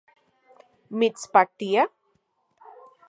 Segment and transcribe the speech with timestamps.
[0.97, 1.83] ¿Mitspaktia?